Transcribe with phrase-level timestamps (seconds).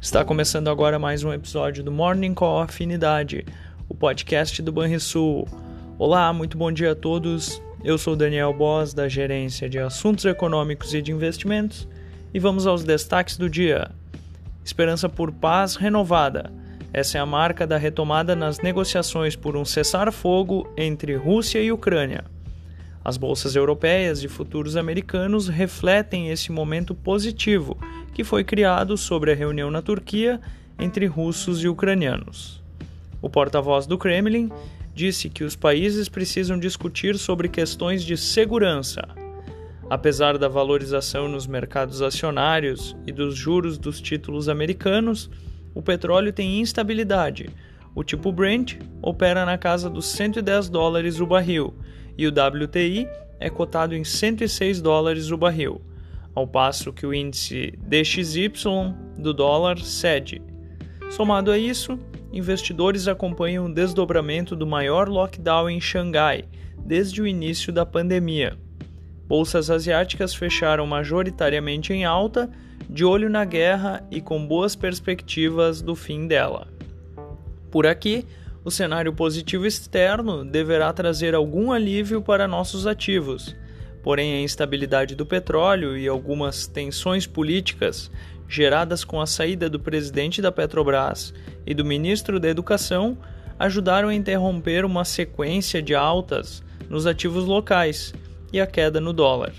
[0.00, 3.44] Está começando agora mais um episódio do Morning Call Afinidade,
[3.86, 5.46] o podcast do Banrisul.
[5.98, 7.60] Olá, muito bom dia a todos.
[7.84, 11.86] Eu sou Daniel Boss, da Gerência de Assuntos Econômicos e de Investimentos,
[12.32, 13.90] e vamos aos destaques do dia.
[14.64, 16.50] Esperança por paz renovada.
[16.94, 22.24] Essa é a marca da retomada nas negociações por um cessar-fogo entre Rússia e Ucrânia.
[23.02, 27.78] As bolsas europeias e futuros americanos refletem esse momento positivo
[28.12, 30.38] que foi criado sobre a reunião na Turquia
[30.78, 32.62] entre russos e ucranianos.
[33.22, 34.50] O porta-voz do Kremlin
[34.94, 39.02] disse que os países precisam discutir sobre questões de segurança.
[39.88, 45.30] Apesar da valorização nos mercados acionários e dos juros dos títulos americanos,
[45.74, 47.48] o petróleo tem instabilidade.
[47.94, 51.74] O tipo Brent opera na casa dos 110 dólares o barril
[52.16, 55.80] e o WTI é cotado em 106 dólares o barril,
[56.34, 60.42] ao passo que o índice DXY do dólar cede.
[61.10, 61.98] Somado a isso,
[62.32, 66.44] investidores acompanham o desdobramento do maior lockdown em Xangai
[66.84, 68.56] desde o início da pandemia.
[69.26, 72.50] Bolsas asiáticas fecharam majoritariamente em alta,
[72.88, 76.66] de olho na guerra e com boas perspectivas do fim dela.
[77.70, 78.26] Por aqui,
[78.64, 83.56] o cenário positivo externo deverá trazer algum alívio para nossos ativos.
[84.02, 88.10] Porém, a instabilidade do petróleo e algumas tensões políticas
[88.48, 91.32] geradas com a saída do presidente da Petrobras
[91.66, 93.16] e do ministro da Educação
[93.58, 98.12] ajudaram a interromper uma sequência de altas nos ativos locais
[98.52, 99.52] e a queda no dólar.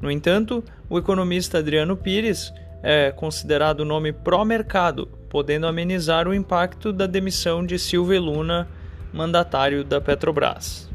[0.00, 6.92] No entanto, o economista Adriano Pires é considerado o nome pró-mercado podendo amenizar o impacto
[6.92, 8.68] da demissão de Silvio Luna,
[9.12, 10.88] mandatário da Petrobras.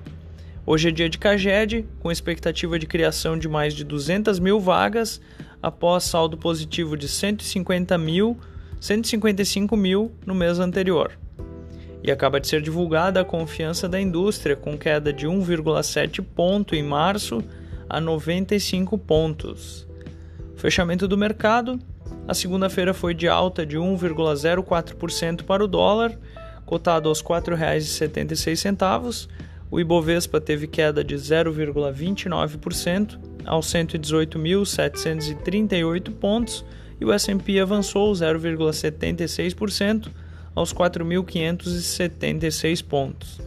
[0.66, 5.20] Hoje é dia de Caged, com expectativa de criação de mais de 200 mil vagas,
[5.62, 8.38] após saldo positivo de 150 mil,
[8.80, 11.20] 155 mil no mês anterior.
[12.02, 16.82] E acaba de ser divulgada a confiança da indústria, com queda de 1,7 ponto em
[16.82, 17.44] março
[17.90, 19.86] a 95 pontos.
[20.56, 21.78] Fechamento do mercado,
[22.28, 26.18] a segunda-feira foi de alta de 1,04% para o dólar,
[26.66, 29.28] cotado aos R$ 4,76.
[29.72, 36.66] O Ibovespa teve queda de 0,29% aos 118.738 pontos
[37.00, 40.08] e o S&P avançou 0,76%
[40.56, 43.40] aos 4.576 pontos.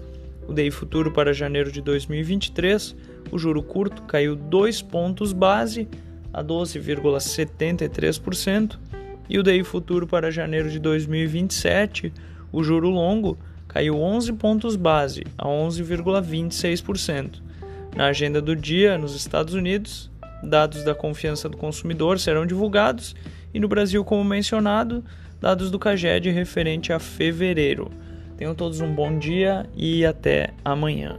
[0.48, 2.96] O DI futuro para janeiro de 2023,
[3.30, 5.88] o juro curto caiu 2 pontos base
[6.32, 8.78] a 12,73%
[9.28, 12.10] e o DI futuro para janeiro de 2027,
[12.52, 13.36] o juro longo,
[13.68, 17.42] caiu 11 pontos base a 11,26%.
[17.96, 20.10] Na agenda do dia, nos Estados Unidos,
[20.42, 23.14] dados da confiança do consumidor serão divulgados
[23.54, 25.04] e no Brasil, como mencionado,
[25.40, 27.90] dados do CAGED referente a fevereiro.
[28.36, 31.18] Tenham todos um bom dia e até amanhã.